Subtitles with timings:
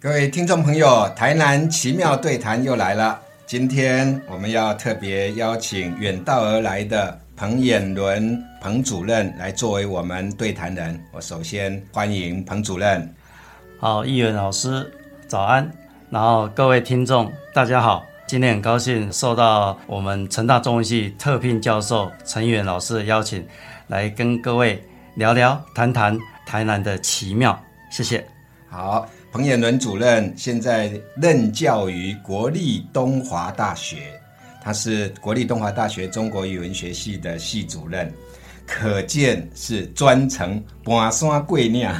[0.00, 3.20] 各位听众朋友，台南奇妙对谈又来了。
[3.46, 10.96] 今天我们要特别邀请远道而来的彭衍伦彭主任来作为我们对谈人。
[11.10, 13.12] 我首先欢迎彭主任。
[13.80, 14.88] 好，议员老师
[15.26, 15.68] 早安。
[16.10, 23.44] 然后各位听众大家好，今天很高兴受到我们成大中文系特聘教授陈远老师的邀请，
[23.88, 24.80] 来跟各位
[25.16, 27.60] 聊聊谈谈台南的奇妙。
[27.90, 28.24] 谢谢。
[28.68, 29.04] 好。
[29.30, 30.90] 彭衍伦主任现在
[31.20, 34.18] 任教于国立东华大学，
[34.62, 38.10] 他是国立东华大学中国语文学系的系主任，
[38.66, 41.94] 可见是专程搬山贵酿，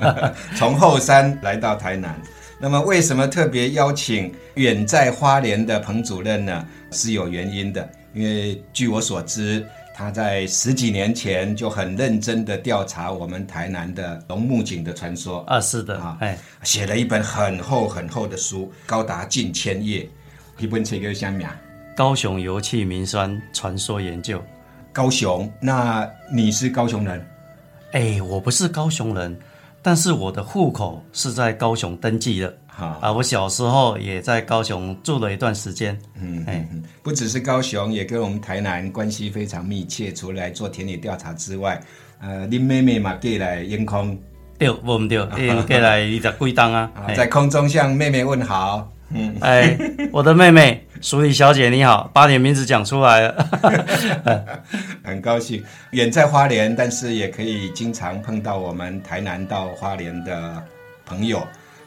[0.56, 2.18] 从后山来到台南。
[2.58, 6.66] 那么，为什么特别邀请远在花莲的彭主任呢？
[6.90, 9.64] 是有原因的，因为据我所知。
[10.00, 20.08] 他在十几年前就很认真的调查我们台南的龙木井的传说啊，是的啊，哎，写了一本很厚很厚的书，高达近千页。
[20.56, 21.46] 一本书叫什么？
[21.94, 24.42] 高雄油气名酸传说研究。
[24.90, 25.52] 高雄？
[25.60, 27.22] 那你是高雄人？
[27.92, 29.38] 哎，我不是高雄人，
[29.82, 32.56] 但是我的户口是在高雄登记的。
[33.00, 35.98] 啊，我小时候也在高雄住了一段时间。
[36.20, 36.66] 嗯，哎，
[37.02, 40.12] 不只是高雄，也跟我们台南关系非常密切。
[40.12, 41.80] 除了来做田野调查之外，
[42.20, 44.18] 呃，林妹妹嘛，过来烟空，
[44.58, 45.18] 对，我们对，
[45.64, 48.90] 过来你在贵当啊，在空中向妹妹问好。
[49.12, 49.76] 嗯，哎，
[50.12, 53.48] 我的妹妹淑丽小姐你好，把你的名字讲出来了，
[55.02, 55.60] 很高兴。
[55.90, 60.62] 远在花莲，但是也可以经常碰到我们台南到花莲的
[61.04, 61.42] 朋友。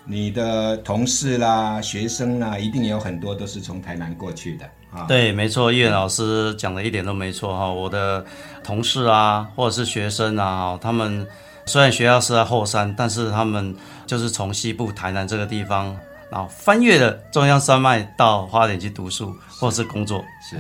[0.06, 5.06] 你的同事啦、学生啦，一定有很多都是从台南过去的啊。
[5.08, 7.72] 对，没错，叶老师讲的一点都没错哈。
[7.72, 8.26] 我的
[8.64, 11.26] 同事啊，或者是学生啊，他们
[11.66, 13.74] 虽然学校是在后山，但是他们
[14.06, 15.98] 就是从西部台南这个地方，
[16.30, 20.24] 然后翻越了中央山脉到花莲去读书或是工作。
[20.50, 20.58] 是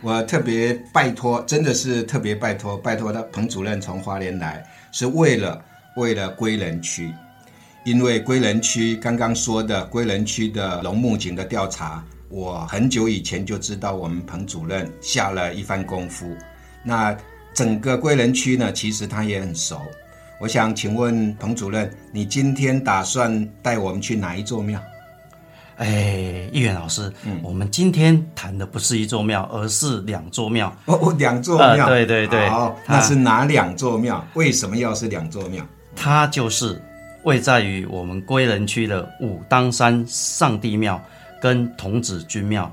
[0.00, 5.62] 我特别拜托，真的是特别拜托，拜托他彭主任从花莲来，是为了
[5.96, 7.12] 为了归仁区。
[7.86, 16.26] 因为归仁区刚刚说的归仁区的龙木井的调查，我很久以前就知道，我们彭主任下了一番功夫。
[16.82, 17.16] 那
[17.54, 19.80] 整个归仁区呢，其实他也很熟。
[20.40, 24.82] 我想请问彭主任，你今天打算带我们去哪一座庙？
[25.76, 30.76] 哎，议员老师，嗯，我们今天谈的不是一座庙，而是两座庙。
[30.86, 32.48] 哦，两座庙，对对对。
[32.48, 34.26] 好，那是哪两座庙？
[34.34, 35.64] 为什么要是两座庙？
[35.94, 36.82] 它就是。
[37.26, 41.02] 位在于我们归仁区的武当山上帝庙
[41.40, 42.72] 跟童子军庙。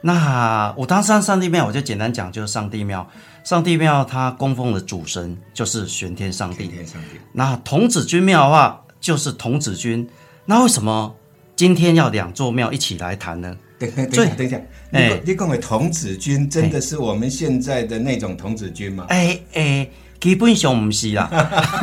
[0.00, 3.08] 那武当山上帝庙，我就简单讲，就是上帝庙。
[3.44, 6.66] 上帝庙它供奉的主神就是玄天上帝。
[6.66, 7.20] 天上帝。
[7.32, 10.08] 那童子军庙的话，就是童子军。
[10.44, 11.14] 那为什么
[11.54, 13.56] 今天要两座庙一起来谈呢？
[13.78, 19.06] 等等等下，等一下，你你讲的童子军真的是我们现在的那种童子军吗？
[19.10, 19.88] 哎哎。
[20.22, 21.28] 基本上不是啦，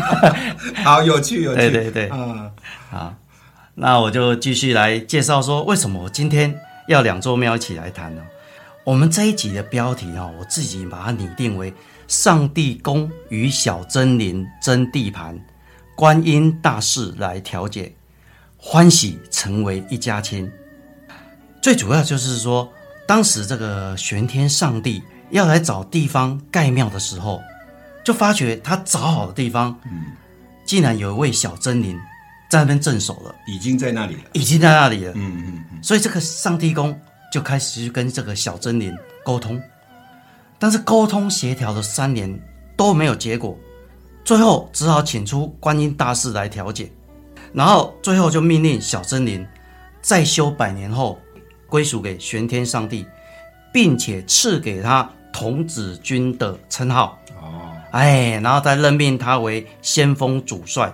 [0.82, 2.50] 好有趣有趣，对对对，嗯，
[2.90, 3.14] 好，
[3.76, 6.58] 那我就继续来介绍说，为什么我今天
[6.88, 8.22] 要两座庙一起来谈呢？
[8.86, 11.74] 我们这一集的标题哦，我自己把它拟定为
[12.08, 15.38] “上帝宫与小真灵争地盘，
[15.94, 17.94] 观音大士来调解，
[18.56, 20.50] 欢喜成为一家亲”。
[21.62, 22.72] 最主要就是说，
[23.06, 27.42] 当时这个玄天上帝要来找地方盖庙的时候。
[28.04, 30.06] 就发觉他找好的地方，嗯，
[30.66, 32.00] 竟然有一位小真灵
[32.50, 35.84] 在那边镇守了，已经在那里了，已经在那里了，嗯嗯嗯。
[35.84, 37.00] 所以这个上帝公
[37.32, 39.62] 就开始去跟这个小真灵沟通，
[40.58, 42.40] 但是沟通协调了三年
[42.76, 43.56] 都没有结果，
[44.24, 46.92] 最后只好请出观音大士来调解，
[47.54, 49.46] 然后最后就命令小真灵
[50.02, 51.20] 再修百年后
[51.68, 53.06] 归属给玄天上帝，
[53.72, 57.19] 并且赐给他童子军的称号。
[57.92, 60.94] 哎，然后再任命他为先锋主帅，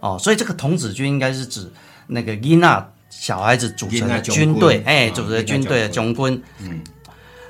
[0.00, 1.72] 哦，所以这个童子军应该是指
[2.06, 6.42] 那个伊娜小孩子组成的军队，哎，组成的军队的将军。
[6.60, 6.80] 嗯，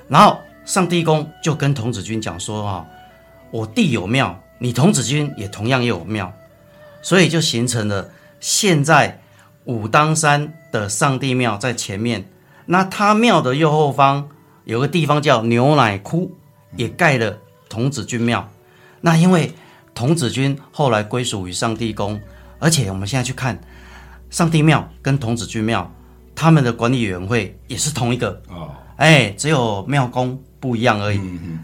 [0.08, 2.86] 然后上帝公就跟童子军讲说：“哈，
[3.50, 6.32] 我弟有庙，你童子军也同样有庙，
[7.02, 8.08] 所以就形成了
[8.38, 9.20] 现在
[9.64, 12.24] 武当山的上帝庙在前面，
[12.66, 14.28] 那他庙的右后方
[14.64, 16.36] 有个地方叫牛奶窟，
[16.76, 17.36] 也盖了
[17.68, 18.48] 童子军庙。”
[19.06, 19.52] 那因为
[19.94, 22.20] 童子军后来归属于上帝宫，
[22.58, 23.56] 而且我们现在去看
[24.30, 25.88] 上帝庙跟童子军庙，
[26.34, 28.42] 他们的管理委员会也是同一个。
[28.48, 31.20] 哦，哎，只有庙公不一样而已，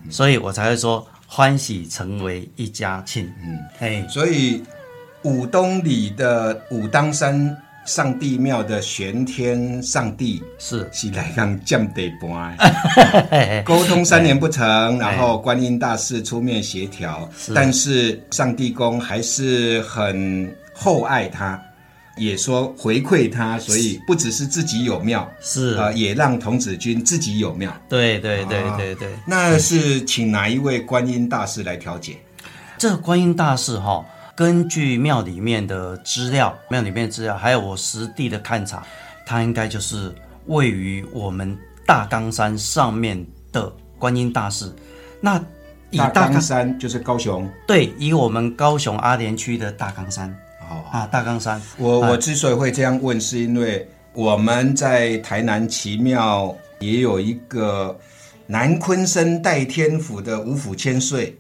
[0.08, 4.62] 所以我才会说欢喜成为一家亲，嗯，嘿，所以
[5.22, 10.88] 武东里的武当山上帝庙的玄天上帝是。
[10.92, 21.60] 是来让降地搬的， 沟通三年不成，然后观音大士出面协调，但是上帝公还是很厚爱他，
[22.16, 25.74] 也说回馈他，所以不只是自己有庙，是。
[25.74, 27.76] 呃，也让童子军自己有庙。
[27.88, 32.16] 对对对对对，那是请哪一位观音大士来调解？
[32.78, 34.04] 这个观音大士哈。
[34.34, 38.82] 根据庙里面的资料，庙里面资料，还有我实地的勘察，
[39.26, 40.12] 它应该就是
[40.46, 41.56] 位于我们
[41.86, 44.72] 大冈山上面的观音大士。
[45.20, 45.38] 那
[45.90, 50.34] 以大冈山就是高雄，对，以我们高雄阿莲区的大冈山。
[50.70, 51.60] 哦啊，大冈山。
[51.76, 57.96] 我我之所以会这样问，是因为我们在台南奇庙也有一个
[58.46, 61.38] 南昆生代天府的五府千岁。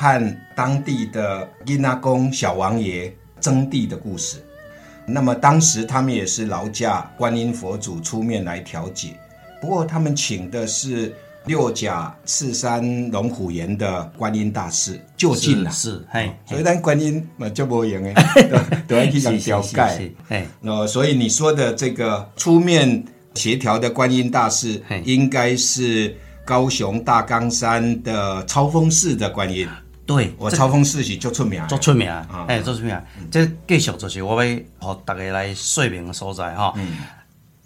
[0.00, 4.36] 和当地的印纳公小王爷争地的故事，
[5.04, 9.18] 那么当时他们也是劳驾观音佛祖出面来调解，
[9.60, 11.12] 不过他们请的是
[11.46, 18.46] 六甲赤山龙虎岩的观音大士就近了，是，嘿，所以咱观音嘛就不赢哎，
[18.86, 23.04] 都要去讲调盖，哎，那所以你说的这个出面
[23.34, 29.66] 协调的观音大士，应该是高雄大冈山的超峰寺的观音。
[30.08, 32.10] 对，我超峰寺是足出名，足出名，
[32.46, 32.98] 哎，足出名。
[33.30, 36.72] 这继续就是我要和大家来说明的所在哈。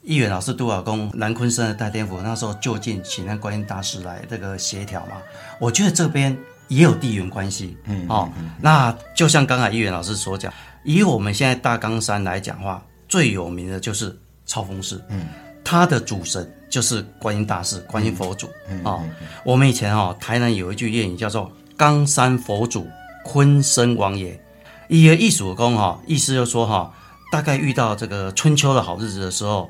[0.03, 5.19] 议员老师都要讲南昆生的大天府，那时候就近请那观音大师来这个协调嘛。
[5.61, 6.37] 我觉得这边
[6.67, 8.29] 也有地缘关系，嗯，哦，
[8.61, 10.53] 那就像刚才议员老师所讲，
[10.83, 15.29] 以我们现在大冈山来讲话，最有名的就是超峰寺，嗯，
[15.63, 18.49] 它的主神就是观音大士、观音佛祖，
[18.83, 18.99] 啊，
[19.45, 21.49] 我们以前哦台南有一句谚语叫做。
[21.83, 22.87] 冈山佛祖
[23.25, 24.41] 坤生王爷，
[24.87, 26.95] 一个艺术公哈，意思就说哈，
[27.33, 29.69] 大概遇到这个春秋的好日子的时候，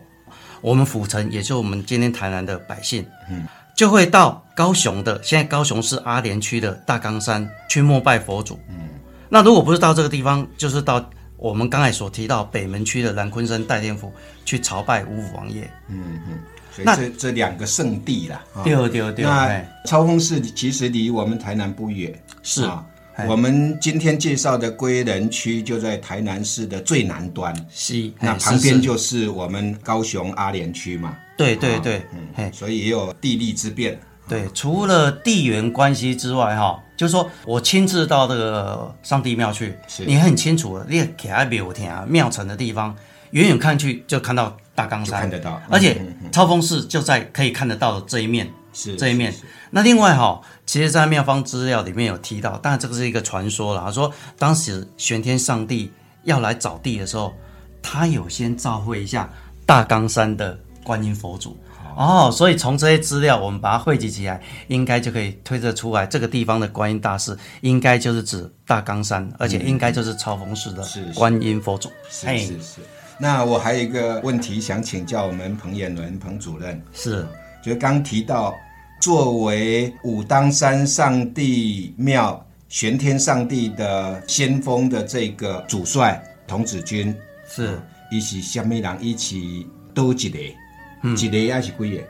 [0.61, 8.91] 我们府城，也就是我们今天台南的百姓，嗯，就会到高雄的，现在高雄市阿莲区的大冈山去膜拜佛祖，嗯，
[9.31, 11.03] 那如果不是到这个地方，就是到
[11.39, 14.13] 我们刚才所提到北门区的南昆山代天府
[14.45, 16.39] 去朝拜五府王爷，嗯嗯。
[16.75, 19.25] 所以这这两个圣地啦，对对对。
[19.25, 22.85] 那超峰寺其实离我们台南不远，是啊。
[23.29, 28.11] 我们今天介绍的归仁区就在台南市的最南端，是。
[28.19, 31.15] 那旁边就是我们高雄阿莲区嘛。
[31.37, 32.03] 对对对，
[32.37, 33.99] 嗯，所以也有地利之便。
[34.27, 39.75] 对，除了地缘关系之外，哈，就是说我亲自到这个上帝庙去，
[40.07, 42.97] 你很清楚，你给他庙听庙城的地方，
[43.33, 44.57] 远远看去就看到。
[44.75, 46.01] 大冈山看得到，而且
[46.33, 49.31] 超峰寺就在可以看得到的这一面，是这一面。
[49.71, 53.83] 那另外哈，其实，在妙方资料里面有提到，当然这个是一个传说了。
[53.85, 55.93] 他说，当时玄天上帝
[56.25, 57.35] 要来找地的时候，
[57.83, 59.29] 他有先召会一下
[59.67, 61.55] 大冈山的观音佛祖。
[61.95, 70.83] 哦，所以从这些资料，我们把它汇集起来，应该就可以推测出来，这个地方的观音大士应该就是指大冈山，而且应该就是超峰寺的
[71.15, 71.93] 观音佛祖。
[72.11, 72.81] 是是是。
[73.23, 77.25] 那我还有一个问题想请教我们彭彦伦彭主任，是，
[77.63, 78.53] 就刚提到
[79.01, 87.15] 作为武当山上帝庙玄天上帝的先锋的这个主帅童子军，
[87.49, 87.81] 是，
[88.11, 88.99] 一起虾米人？
[89.01, 92.03] 一起都一个，一个还是几个？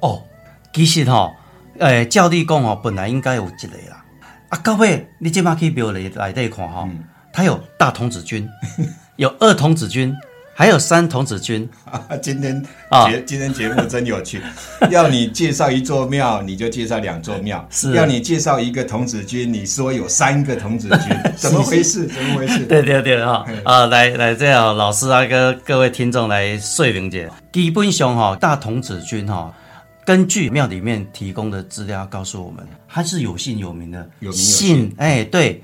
[0.00, 0.20] 哦，
[0.72, 1.32] 其实哈，
[1.78, 4.04] 诶，照理讲哦，本来应该有一个啦。
[4.48, 6.90] 啊，各位，你这马去庙里来这看哈，
[7.32, 8.48] 他有大童子军，
[9.14, 10.12] 有二童子军。
[10.58, 12.02] 还有三童子军 啊！
[12.20, 12.60] 今天
[13.06, 14.42] 节今天节目真有趣，
[14.90, 22.06] 要你介绍一座庙，你就介绍两座庙；要你介绍一个童子军，你说有三个童子军，怎么回事？
[22.08, 22.58] 怎么回事？
[22.66, 23.86] 对对对哈啊！
[23.86, 27.30] 来来，这样老师啊，跟各位听众来说明解。
[27.52, 29.54] 基本上哈，大童子军哈，
[30.04, 35.62] 根据庙里面提供的资料告诉我们，他是有姓有名的，有名有姓哎，对，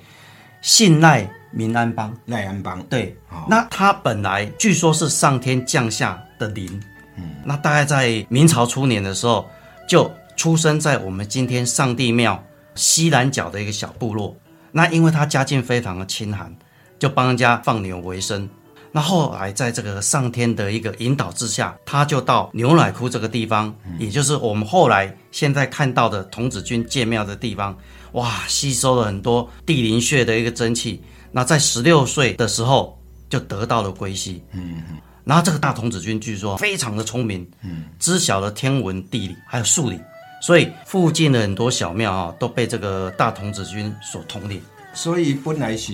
[0.62, 1.28] 信赖。
[1.54, 3.16] 民安邦，赖安邦，对，
[3.48, 6.82] 那他本来据说是上天降下的灵，
[7.16, 9.48] 嗯，那大概在明朝初年的时候，
[9.88, 12.42] 就出生在我们今天上帝庙
[12.74, 14.36] 西南角的一个小部落。
[14.72, 16.52] 那因为他家境非常的清寒，
[16.98, 18.48] 就帮人家放牛为生。
[18.90, 27.76] 那后来在这个上天的一个引导之下，他就到牛奶窟这个地方，也就是我们后来现在看到的童子军建庙的地方，
[28.12, 31.02] 哇，吸收了很多地灵穴的一个真气。
[31.34, 32.96] 那在十六岁的时候
[33.28, 34.84] 就得到了归西，嗯，
[35.24, 39.98] 然后这个大童子军据说非常的聪明，嗯，知晓了天文地理还有数理，
[40.40, 44.62] 所以附近的很多小庙啊都被这个大童子军所统领。
[44.92, 45.92] 所以本来是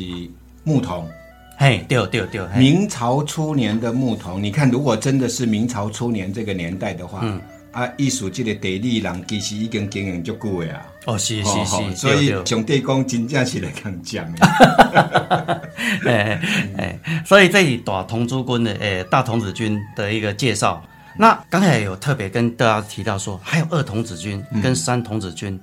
[0.62, 1.08] 牧童，
[1.56, 7.40] 嘿，对对对，明朝初年的牧童，你看，如果真的是明朝初年这个年代的话，嗯
[7.72, 10.86] 啊，艺术这个地理人其实已经经营足久的啊。
[11.06, 14.46] 哦，是哦是是，哦所以上帝讲真正是来讲讲的。
[16.06, 16.40] 哎
[16.76, 20.82] 哎，所以这里大童子军的诶大童子军的一个介绍。
[21.16, 25.58] 那刚才有特别跟大家提到说，还有二童子军跟三童子军。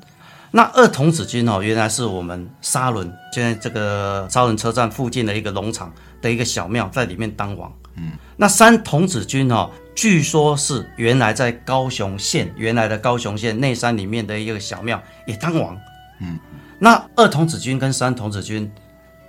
[0.49, 7.71] 那二童子军哦，原来是我们沙仑现在这个沙仑车站附近的一个农场的一个小庙，在里面当王。
[7.95, 15.75] 嗯，那三童子军哦，据说是原来在高雄县原来的高雄县内山里面的一个小庙也当王。
[16.21, 16.37] 嗯，
[16.77, 18.71] 那二童子军跟三童子军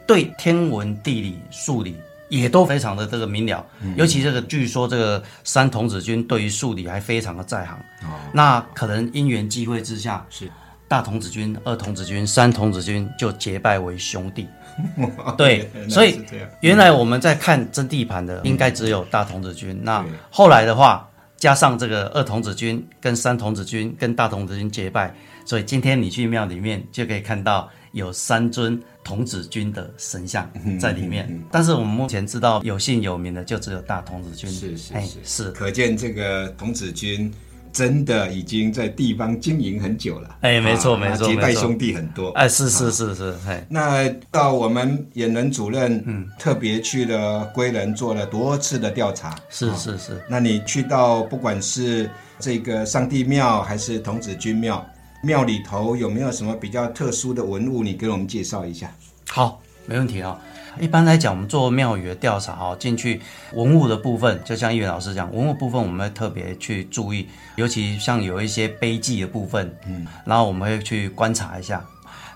[0.06, 1.96] 对天文、地理、数理
[2.28, 3.64] 也都非常的这个明了，
[3.96, 7.74] 尤其这个据说这个三童子军对于数理还非常的在行。
[8.02, 10.50] 哦，那可能因缘际会之下，是
[10.88, 14.48] 大童子军、二童子军、三童子军就结拜为兄弟。
[15.36, 16.20] 对，所以
[16.60, 19.78] 原来我们在看真地盘的，应该只有大童子军。
[19.82, 25.14] 那对后来的话，加上这个二童子军跟三童子军跟大童子军结拜，
[25.44, 31.28] 所以今天你去庙里面就可以看到有三尊童子军的神像嗯在里面。
[31.50, 34.48] 但是我们目前知道有姓有名的就只有大童子军。
[34.48, 37.32] 哎是是是是，可见这个童子军
[37.72, 40.36] 真的已经在地方经营很久了。
[40.40, 42.30] 哎没错啊没错结拜兄弟很多。
[42.30, 49.34] 哎是是是是，哎那到我们演人主任，嗯，特别去了归仁做了多次的调查。
[49.48, 50.22] 是是是。
[50.28, 52.08] 那你去到不管是
[52.38, 54.84] 这个上帝庙还是童子军庙，
[55.22, 57.82] 庙里头有没有什么比较特殊的文物？
[57.82, 58.92] 你给我们介绍一下。
[59.28, 60.38] 好，没问题啊、
[60.80, 63.20] 一般来讲，我们做庙宇的调查哈，进去
[63.52, 71.84] 文物的部分，就像一元老师讲，文物部分我们会特别去注意，尤其像有一些碑记的部分，嗯，然后我们会去观察一下。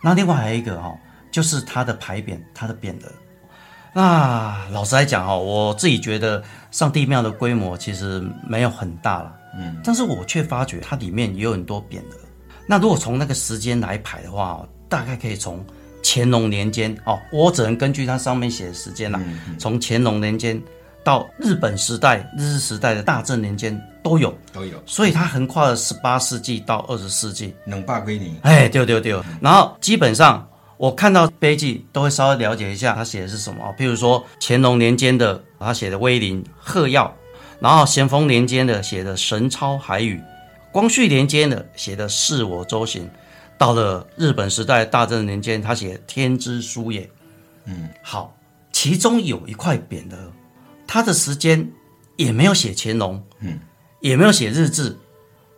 [0.02, 0.99] 那另外还有一个哈、哦，
[1.30, 3.12] 就是它的牌匾，它的匾额。
[3.94, 12.16] 那老实来讲哈、哦，我自己觉得上帝庙的规模其实没有很大了，嗯，但是我却发觉它里面也有很多匾额。
[12.66, 15.64] 那如果从那个时间来排的话哦，大概可以从
[16.02, 19.21] 乾隆年间哦，我只能根据它上面写的时间啦，
[19.59, 20.61] 从乾隆年间
[21.04, 24.82] 到日本时代、日治时代的大正年间都有，都有。
[24.87, 27.54] 所以它横跨了十八世纪到二十世纪。
[27.64, 28.37] 能霸归你。
[28.42, 37.12] 哎，对对对，然后基本上我看到碑记都会稍微了解一下他写的是什么啊，譬如说乾隆年间的他写的威灵鹤耀，
[37.61, 40.21] 然后咸丰年间的写的神超海宇，
[40.73, 43.09] 光绪年间的写的是我周行，
[43.62, 47.09] 到了日本时代大正年间他写天之书也，
[47.66, 48.37] 嗯，好，
[48.73, 50.33] 其中有一块匾额，
[50.85, 51.71] 他的时间
[52.16, 53.61] 也没有写乾隆，嗯，
[54.00, 54.99] 也没有写日志。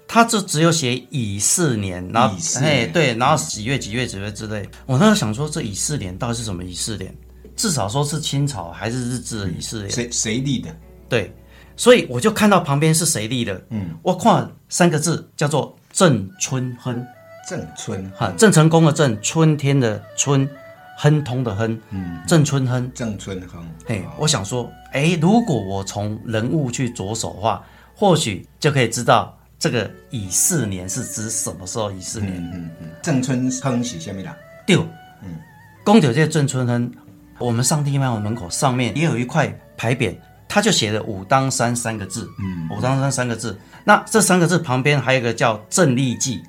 [0.06, 4.68] 他就只有写乙巳年，然后乙哎对，然后几月几月几月之类。
[4.84, 7.16] 我那时候想说，这乙巳年到底是什么乙巳年？
[7.56, 9.90] 至少说是清朝还是日治的乙巳年？
[9.90, 10.76] 谁谁立的？
[11.08, 11.34] 对，
[11.74, 17.02] 所以我就看到旁边是谁立的，嗯，我看三个字叫做郑春亨，
[17.46, 20.48] 郑春哈，郑成功的郑，春天的春，
[20.96, 22.90] 亨通的亨，嗯，郑春亨。
[22.94, 23.62] 郑春亨。
[23.86, 27.62] 嘿，我想说，哎，如果我从人物去着手的话，
[27.94, 32.32] 或许就可以知道这个乙巳年是指什么时候乙巳年。
[32.54, 34.34] 嗯嗯，郑春亨是什么啦？
[34.66, 34.76] 对，
[35.22, 35.38] 嗯，
[35.84, 36.90] 公九界郑春亨，
[37.38, 40.16] 我们上帝庙门口上面也有一块牌匾，
[40.48, 43.58] 它就写了武当山三个字，嗯，武当山三个字。
[43.84, 46.42] 那这三个字旁边还有一个叫正立记，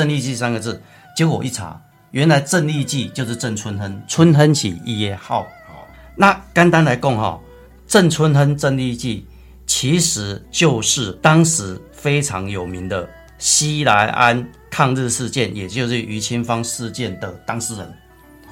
[0.00, 0.80] 郑立记三个字。
[1.14, 1.78] 结果我一查，
[2.10, 5.42] 原来郑立记就是郑春亨，春亨起一业号。
[5.68, 7.38] 好，那简单来讲哈，
[7.86, 9.26] 郑春亨、郑立记
[9.66, 17.86] 其实就是当时非常有名的西来安抗日事件，也就是于清芳事件的当事人。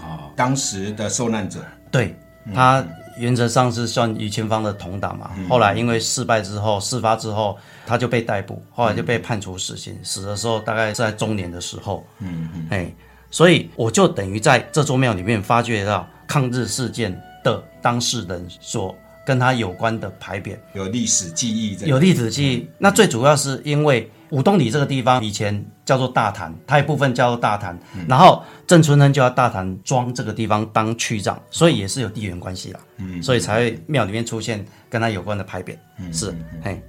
[0.02, 1.64] 哦，当时的受难者。
[1.90, 2.14] 对
[2.54, 2.84] 他
[3.18, 12.94] 原则上是算于清芳的同党嘛，后来因为失败之后，事发之后，他就被逮捕，后来就被判处死刑，死的时候大概是在中年的时候，嗯嗯，哎，
[13.30, 18.94] 所以我就等于在这座庙里面发掘到抗日事件的当事人所
[19.28, 20.56] 跟他有关的牌匾。
[20.72, 21.86] 有历史记忆在。
[21.86, 22.66] 有历史记忆。
[22.78, 32.80] 那最主要是因为五东里这个地方以前叫做大潭，它一部分叫做大潭，然后郑春亨就要大潭庄这个地方当区长，所以也是有地缘关系啦。
[32.96, 35.76] 嗯，所以才会庙里面出现跟他有关的牌匾。
[36.10, 36.80] 是，嘿，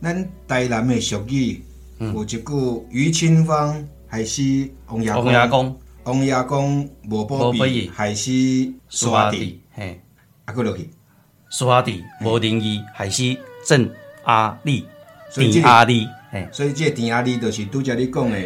[0.00, 1.62] 咱台南的俗语
[1.98, 2.42] 有一句
[2.90, 10.00] 于清芳还是王爷王爷公王爷公无保无保庇庇，还是苏阿弟，，嘿，
[10.46, 10.88] 啊，过落去。
[11.52, 13.86] 苏阿弟、摩林一、海西、郑
[14.24, 14.86] 阿力、
[15.28, 18.38] 所以这个丁阿力，嘿，所以这个田阿里就是拄则你讲的，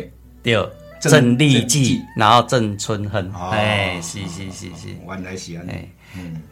[0.43, 0.55] 对，
[1.01, 5.89] 郑郑立记记，然后郑春亨，哦哎，是是是是，原来是安尼。
[6.19, 6.43] 嗯，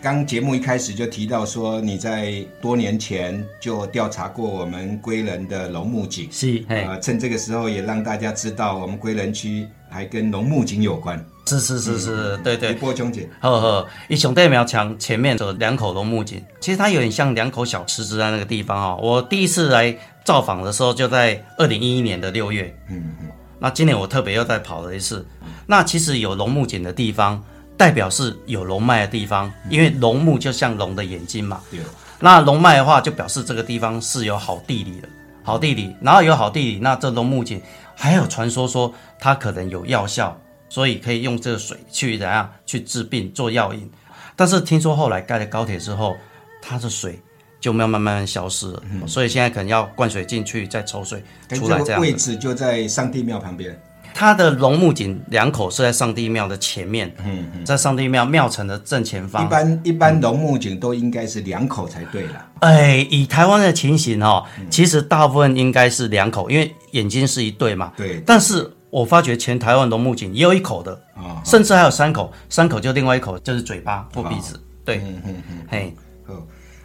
[0.00, 11.22] 刚节目一开始就提到说，你在多年前就调查过我们归仁的龙木井，是，嘿，呃，趁这个时候也让大家知道，我们归仁区还跟龙木井有关。
[11.46, 12.74] 是是是是，对对一。
[12.74, 13.28] 波终结。
[13.40, 18.98] 呵呵，一雄代苗墙前面的两口龙木井，其实它有点像两口小池子在那个地方哦。
[19.02, 22.72] 我第一次来造访的时候，就在二零一一年的六月。
[22.88, 23.28] 嗯嗯，
[23.58, 25.26] 那今年我特别又再跑了一次。
[25.66, 27.42] 那其实有龙木井的地方，
[27.76, 31.60] 代表是有龙脉的地方，因为龙木就像龙的眼睛嘛。
[31.70, 31.80] 对，
[32.20, 35.08] 那龙脉的话，就表示这个地方是有好地理的，
[35.42, 37.60] 好地理，然后有好地理，那这龙木井
[37.96, 40.38] 还有传说说它可能有药效，
[40.70, 43.90] 所以可以用这个水去怎样去治病做药引。
[44.34, 46.16] 但是听说后来盖了高铁之后，
[46.62, 47.20] 它的水
[47.60, 52.00] 就慢慢慢慢消失了，所以现在可能要灌水进去再抽水出来这样。
[52.00, 53.78] 位置就在上帝庙旁边。
[54.12, 59.50] 它的龙木井两口是在上帝庙的前面，嗯嗯，在上帝庙庙城的正前方一方。
[59.50, 62.44] 般一般龙木井都应该是两口才对了。
[62.60, 67.92] 哎，以台湾的情形哦，其实大部分应该是两口，因为眼睛是一对嘛。
[67.96, 74.60] 对但是我发觉全台湾龙木井也有一口的，啊，甚至还有三口，三口就另外一口就是嘴巴或鼻子。
[74.84, 75.94] 对，嗯嗯嗯，嘿，
[76.26, 76.34] 好。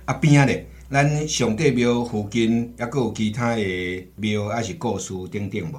[0.06, 5.78] 啊边啊咧，咱上帝庙附近还佫有其他的庙，还是故事等等无？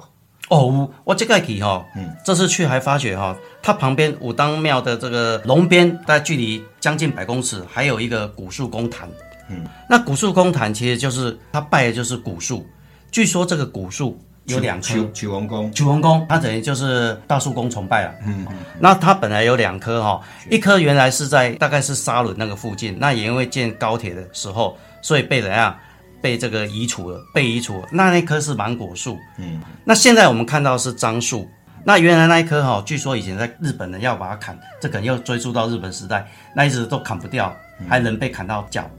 [0.49, 9.09] 哦，有我这个去哈，嗯，这次去还发觉哈，它旁边武当庙的这个龙边，大概距离将近百公尺，还有一个古树公坛。
[9.49, 12.65] 嗯，那古树公坛其实就是他拜的就是古树，
[13.09, 18.13] 据说这个古树有两棵求求王宫，九王宫，它等于就是大树公崇拜了。
[18.25, 18.45] 嗯，
[18.79, 25.77] 那它本来有两棵哈，一棵原来是在大概是沙仑那个附近，那也因为建高铁的时候，所以被怎样
[26.21, 27.87] 被这个移除了，被移除了。
[27.91, 31.47] 那那棵是芒果树，嗯，那现在我们看到是樟树。
[31.83, 37.55] 那原来那一棵哈，据说以前在日本人要把它砍，这可能又追溯到日本时代，那一直都砍不掉，
[37.87, 38.89] 还能被砍到脚。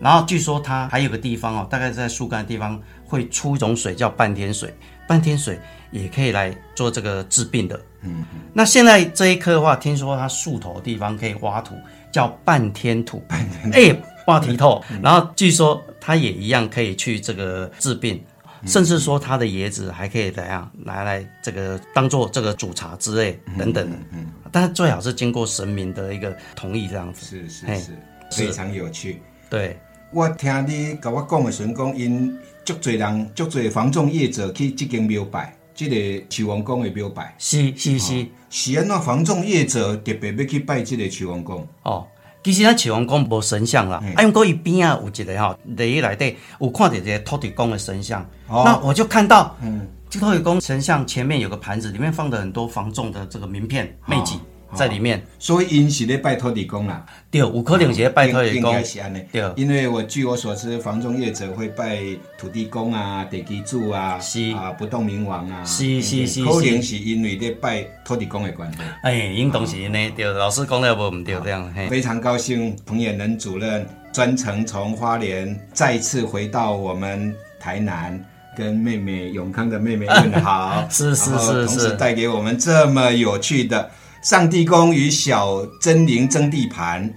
[0.00, 4.74] 然后据说它还有个地方哦，大概在树干的地方会出一种水叫半天水，
[5.06, 5.58] 半天水
[5.90, 7.80] 也可以来做这个治病的。
[8.02, 11.74] 嗯，那现在这一棵的话，听说它树头的地方可以挖土，
[12.12, 13.22] 叫半天土。
[13.28, 14.82] 半天哎，挖题透。
[15.02, 18.22] 然后据说它也一样可以去这个治病。
[18.66, 27.92] 甚至说它的椰子还可以怎样拿来这个当做这个煮茶之类等等的，嗯，但是最好是经过神明的一个同意这样子，嘿是是是，
[28.30, 29.20] 非常有趣。
[29.50, 29.78] 对，
[30.10, 37.34] 我听你跟我讲的时阵讲，因足侪人、足侪房仲业者去即间庙拜，即、个求王公的庙拜。
[37.38, 41.66] 是是是，是安怎房仲业者特别要去拜即个求王公？
[41.82, 42.06] 哦，
[42.42, 48.62] 其实咱启王公无神像啦，啊，因过伊边啊有一个吼，第一内底有看到一个土地公的神像，哦。
[48.64, 54.38] 那我就看到，嗯，这土地公神像前面有个盘子，里面放的很多房仲的这个名片、秘籍
[54.74, 55.24] 在里面。
[55.38, 57.04] 所以因是咧拜托地公啦。
[57.30, 59.22] 对，有可能是拜托地公应该，是安尼。
[59.32, 59.42] 对。
[59.56, 62.00] 因为我据我所知，房中业者会拜
[62.38, 64.52] 土地公啊、地基主啊、是。
[64.54, 68.78] 啊不动明王啊，是是是可能是因为咧拜土地公的关系。
[69.02, 78.20] 哎，应当是呢，对，老师讲的无唔对这样，非常高兴，彭远仁主任专程从花莲再次回到我们台南，
[78.56, 81.66] 跟妹妹永康的妹妹 问好，是是是是。
[81.66, 83.88] 同时带给我们这么有趣的
[84.24, 87.12] 上帝公与小真灵争地盘，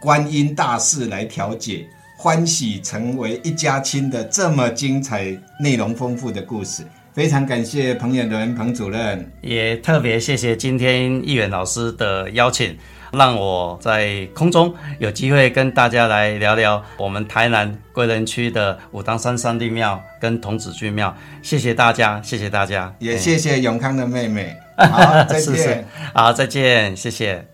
[0.00, 1.84] 观音大士来调解，
[2.16, 6.84] 欢喜成为一家亲的这么精彩、内容丰富的故事。
[7.12, 9.28] 非常感谢彭远伦彭主任。
[9.40, 12.78] 也特别谢谢今天议员老师的邀请，
[13.12, 21.12] 让我在空中有机会跟大家来聊聊我们台南贵人区的武当山上帝庙跟童子军庙。
[21.42, 24.56] 谢谢大家，谢谢大家，也谢谢永康的妹妹，
[24.88, 25.84] 好，再 是是见。
[26.14, 27.51] 好，再见，谢谢。